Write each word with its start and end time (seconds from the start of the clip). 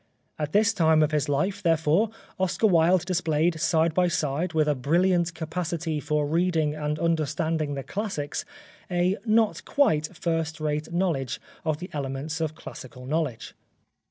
At 0.39 0.51
this 0.51 0.73
time 0.73 1.03
of 1.03 1.11
his 1.11 1.29
life, 1.29 1.61
therefore, 1.61 2.09
Oscar 2.39 2.65
Wilde 2.65 3.05
displayed 3.05 3.59
side 3.59 3.93
by 3.93 4.07
side, 4.07 4.53
with 4.53 4.67
a 4.67 4.73
brilliant 4.73 5.35
capacity 5.35 5.99
for 5.99 6.25
reading 6.25 6.73
and 6.73 6.97
understanding 6.97 7.75
the 7.75 7.83
classics, 7.83 8.43
a 8.89 9.17
not 9.27 9.63
quite 9.63 10.07
first 10.17 10.59
rate 10.59 10.91
knowledge 10.91 11.39
of 11.63 11.77
the 11.77 11.91
elements 11.93 12.41
of 12.41 12.55
classical 12.55 13.05
knowledge. 13.05 13.53